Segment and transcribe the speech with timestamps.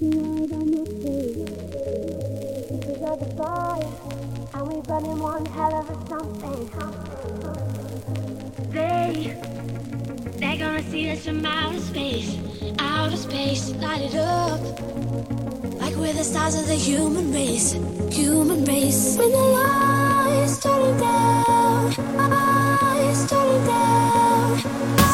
[0.00, 1.36] looking right on your face.
[2.70, 3.80] Because you're the boy,
[4.54, 6.70] and we're burning one hell of a something.
[8.70, 9.36] They,
[10.38, 12.38] they're gonna see us from outer space,
[12.78, 14.60] outer space, light it up.
[15.80, 17.72] Like we're the stars of the human race,
[18.10, 19.16] human race.
[19.18, 25.09] When the lights turn down, eyes turn down.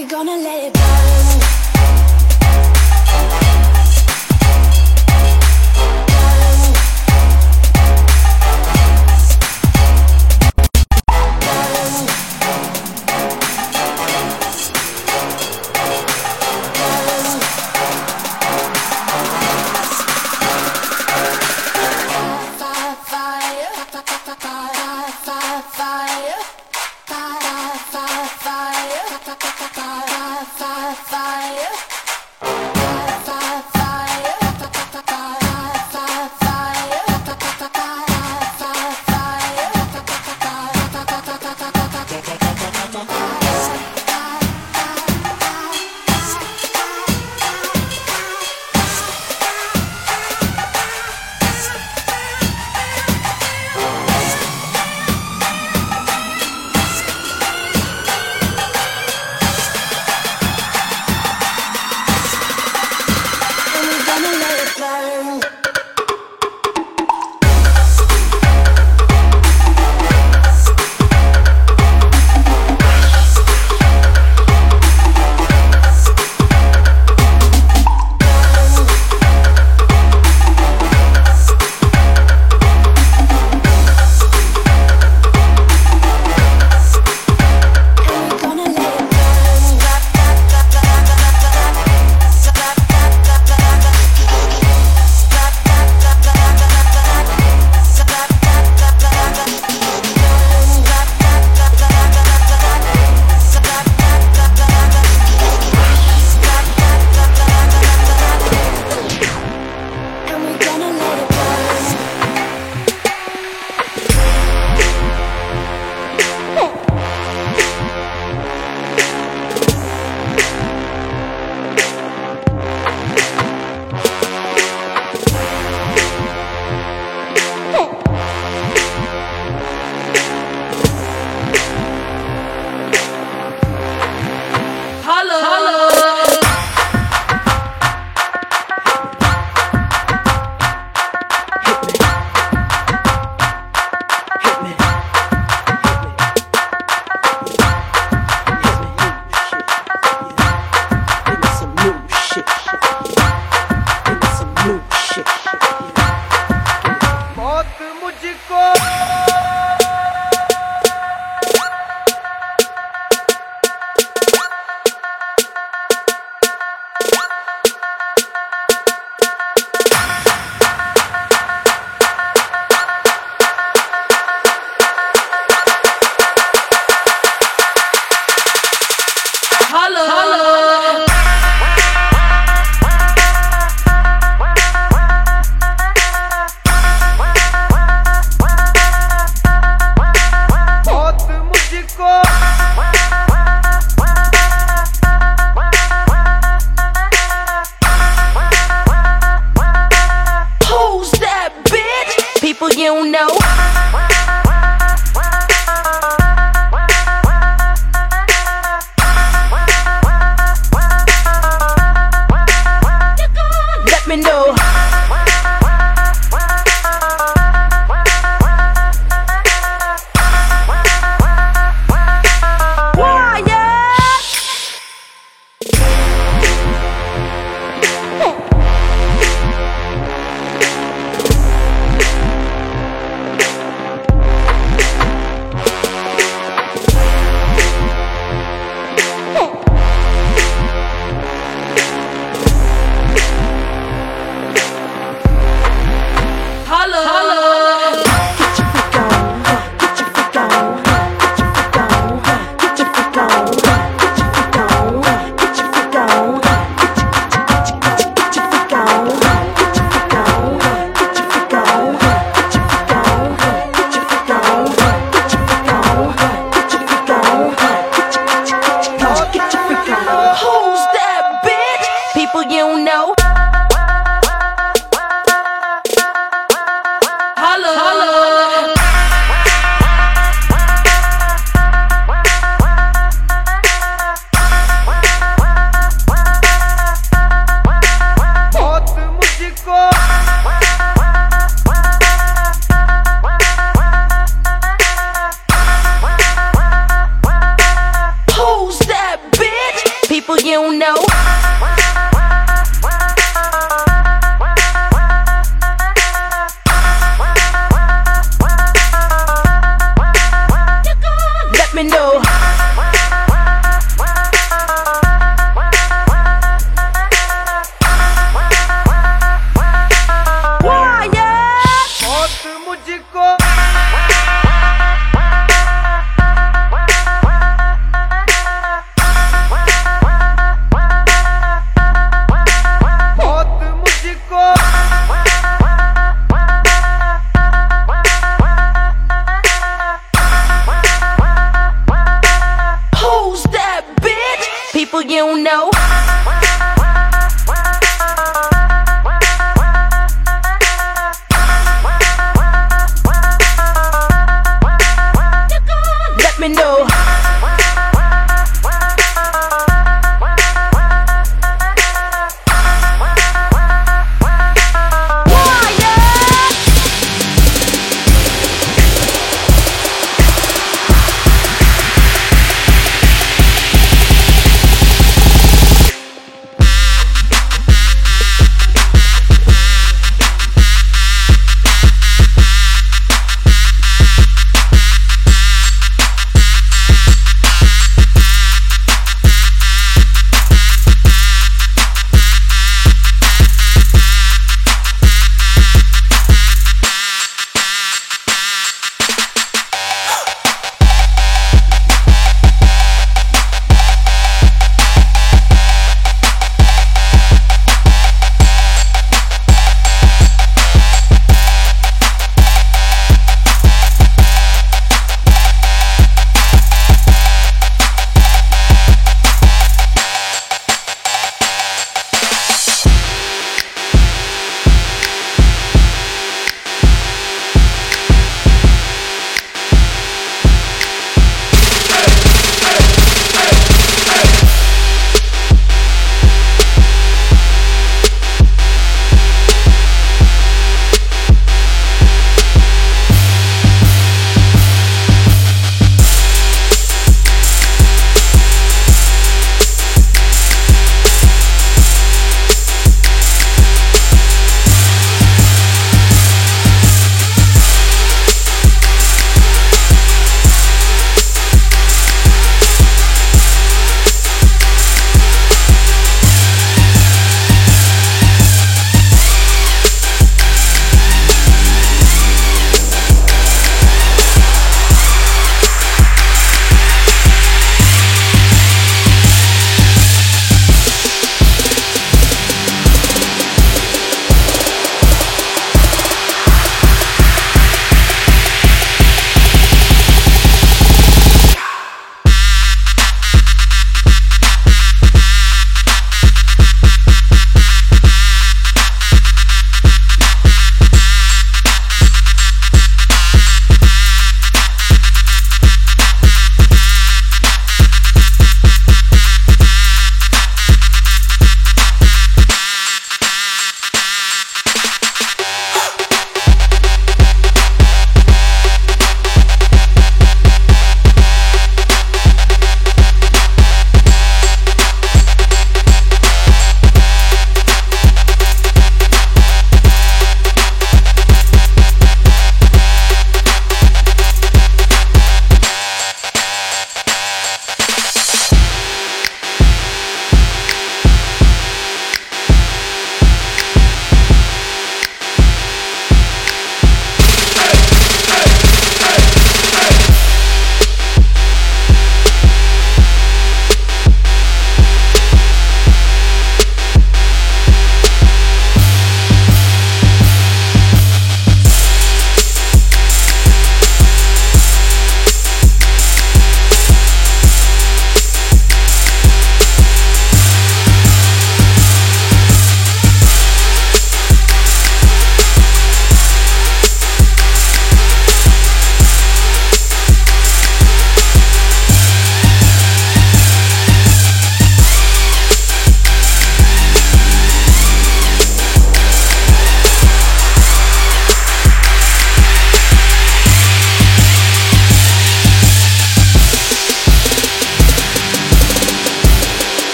[0.00, 1.49] we gonna let it burn?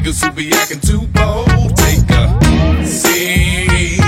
[0.00, 1.76] niggas who be acting too bold.
[1.76, 4.00] Take a seat.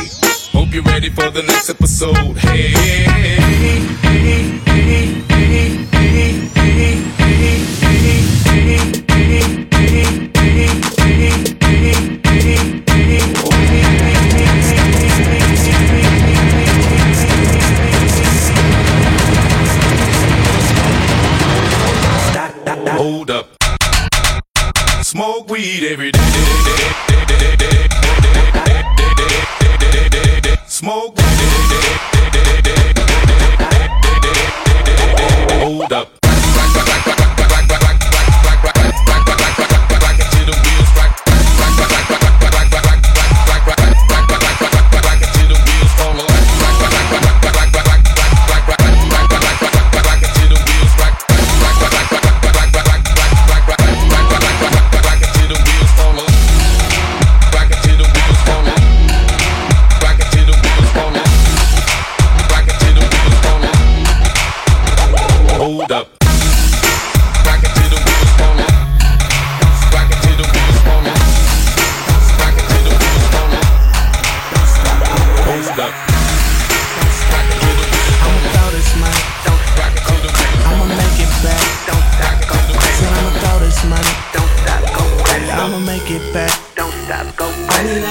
[0.52, 2.36] Hope you're ready for the next episode.
[2.38, 3.31] Hey.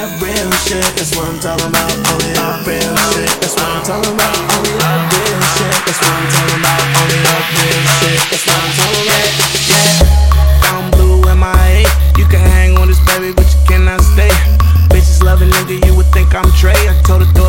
[0.01, 0.81] that real shit.
[0.97, 1.93] That's what I'm talking about.
[2.09, 3.29] Only that real shit.
[3.37, 4.33] That's what I'm talking about.
[4.57, 5.73] Only that real shit.
[5.85, 6.81] That's what I'm talking about.
[6.97, 8.19] Only that real shit.
[8.33, 9.29] That's what I'm talking about.
[9.69, 10.73] Yeah.
[10.73, 11.85] I'm blue MIA.
[12.17, 14.33] You can hang on this baby, but you cannot stay.
[14.89, 16.73] Bitches love a nigga, you would think I'm Trey.
[16.89, 17.40] I told her.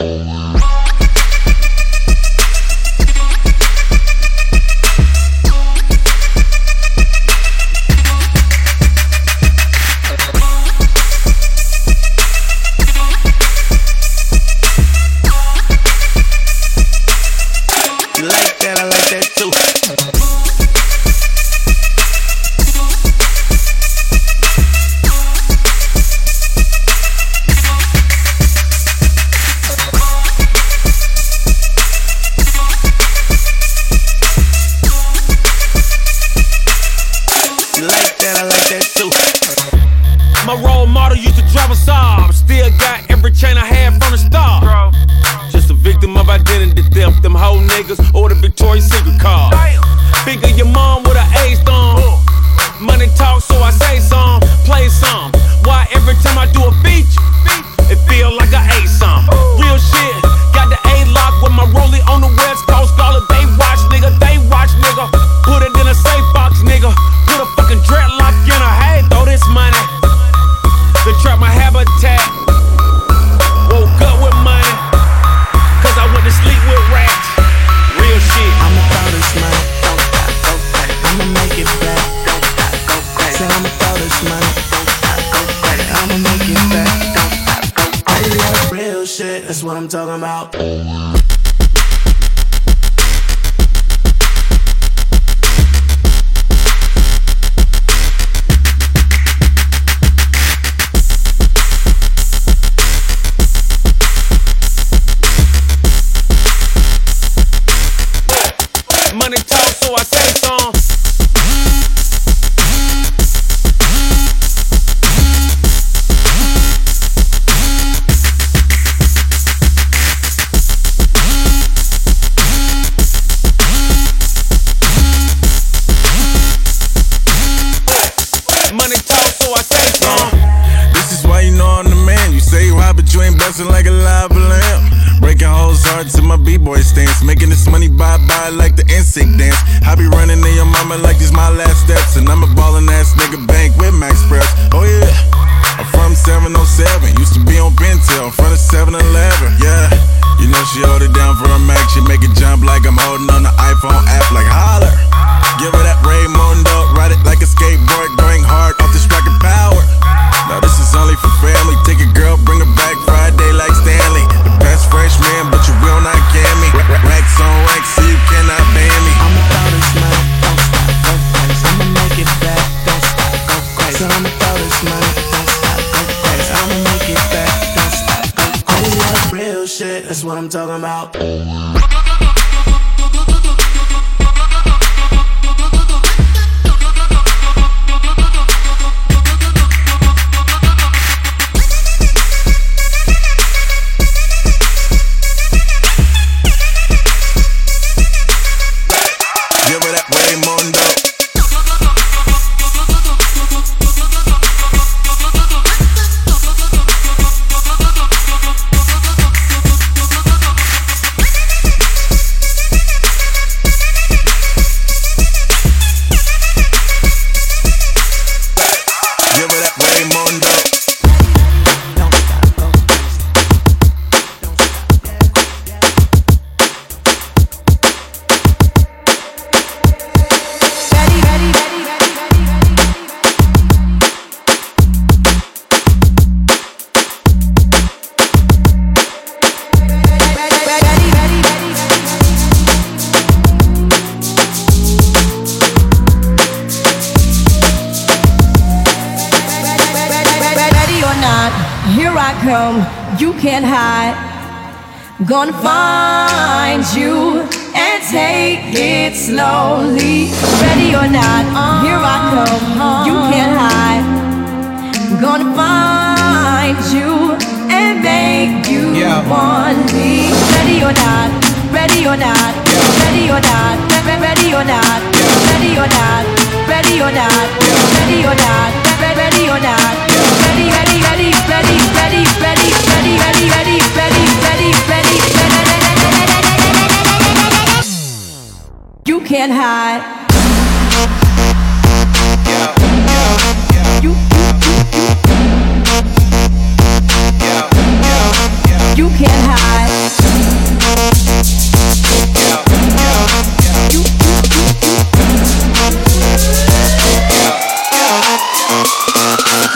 [0.00, 0.39] all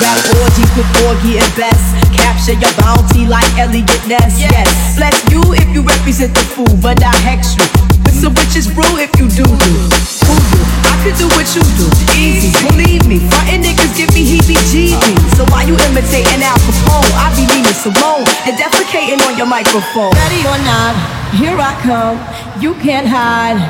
[0.01, 1.83] Rap orgies with Porgy and Bess.
[2.17, 4.41] Capture your bounty like Eliot Ness.
[4.41, 4.97] Yes.
[4.97, 7.67] Bless you if you represent the fool, but I hex you.
[8.03, 9.73] With some witches brew if you do do?
[10.91, 11.87] I could do what you do.
[12.19, 13.23] Easy, believe me.
[13.31, 15.37] Frontin' niggas give me heebie-jeebies.
[15.37, 17.11] So why you imitating Al Capone?
[17.15, 20.11] I be Nina Simone and defecating on your microphone.
[20.11, 20.95] Ready or not,
[21.39, 22.19] here I come.
[22.61, 23.63] You can't hide.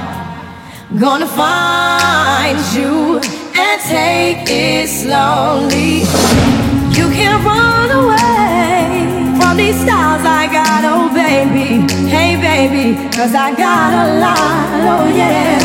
[0.99, 6.03] Gonna find you and take it slowly.
[6.91, 9.07] You can't run away
[9.39, 11.87] from these styles I got, oh baby.
[12.09, 15.59] Hey baby, cause I got a lot, oh yeah.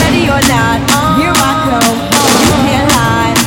[0.00, 0.78] Ready or not,
[1.20, 1.98] here I come.
[2.44, 3.38] You can't hide.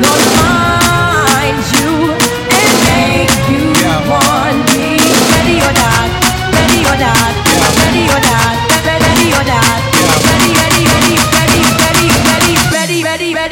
[0.00, 1.92] Gonna find you
[2.56, 3.64] and make you
[4.08, 4.96] want me.
[5.32, 6.08] Ready or not,
[6.56, 7.32] ready or not,
[7.80, 8.54] ready or not,
[8.88, 9.91] ready or not,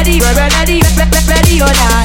[0.00, 0.80] Ready, ready, ready ready.
[1.28, 2.00] Ready or not,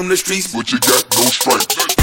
[0.00, 1.99] from the streets, but you got no stripes.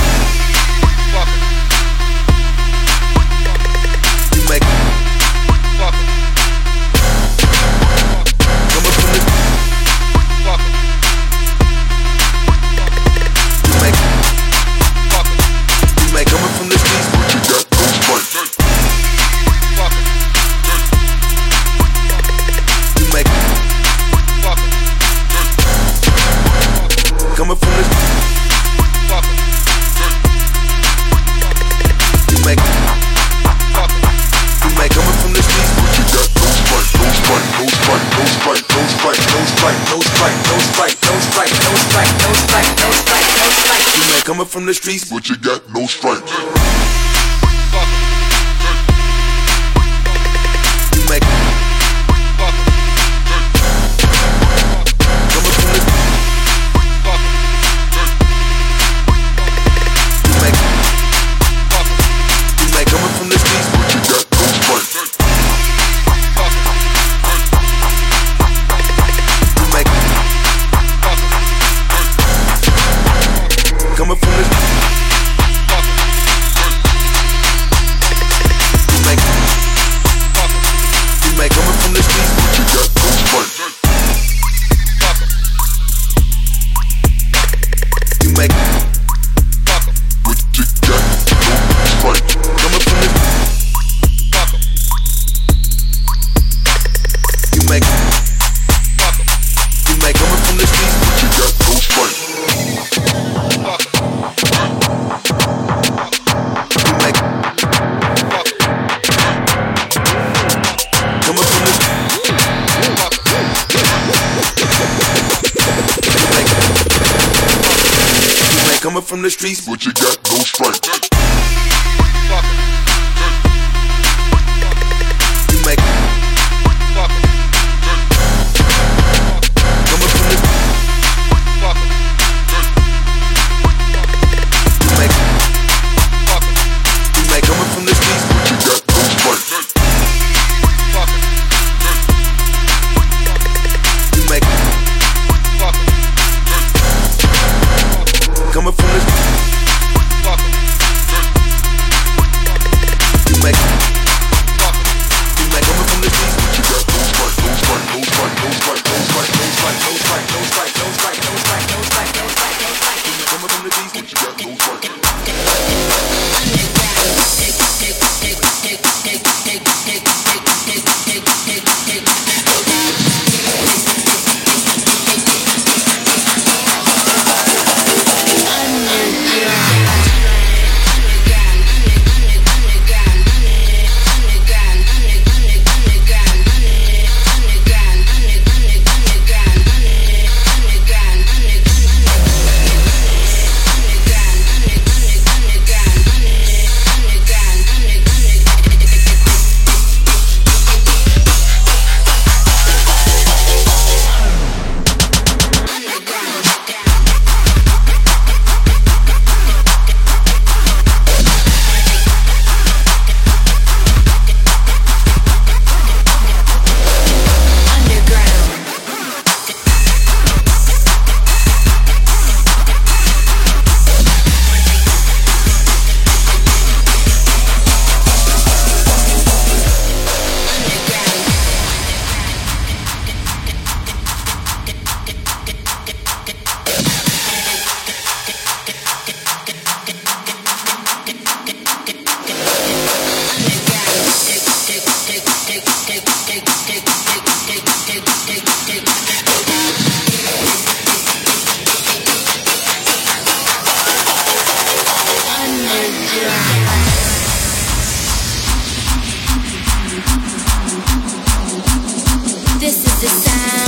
[262.99, 263.66] the sound.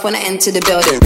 [0.00, 1.00] when I enter the building.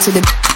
[0.00, 0.49] to the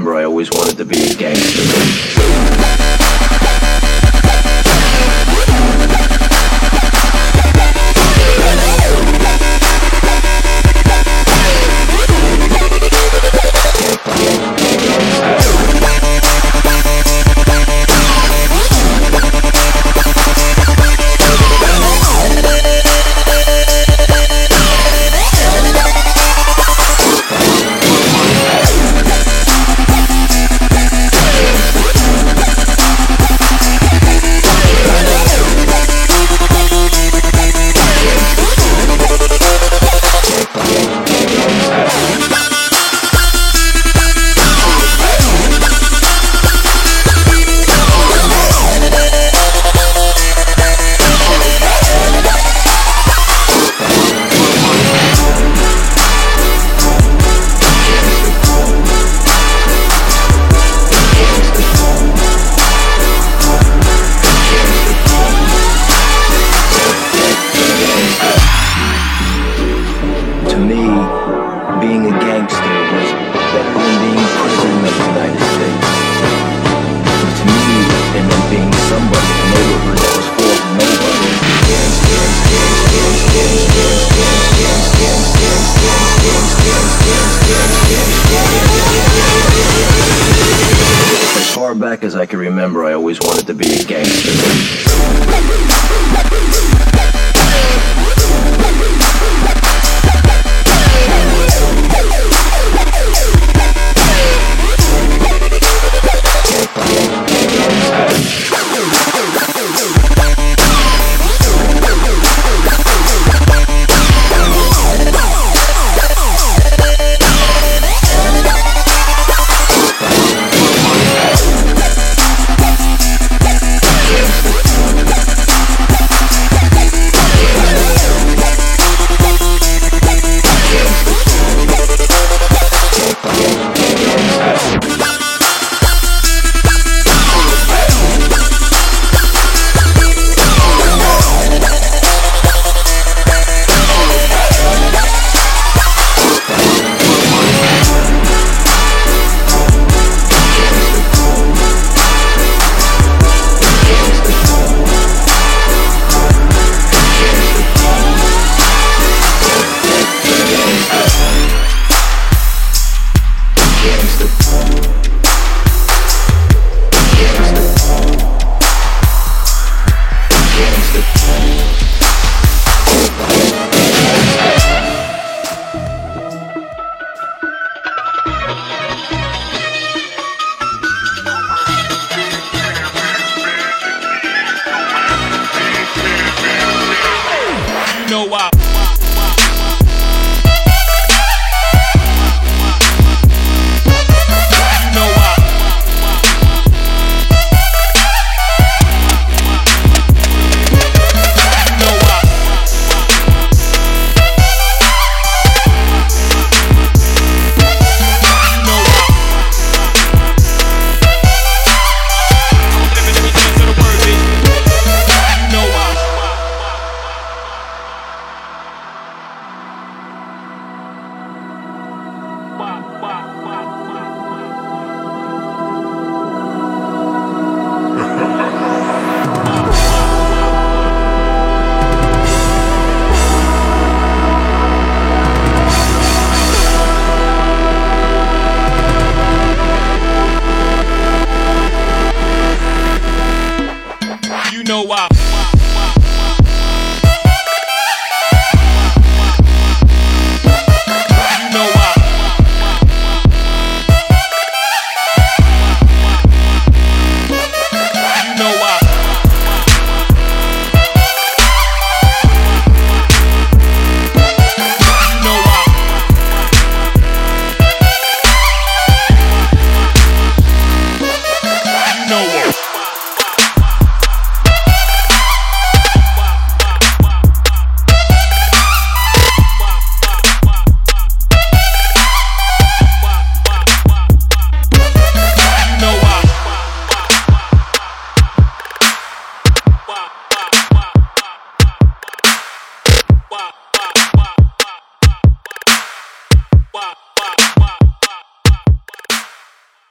[0.00, 1.39] remember I always wanted to be a gang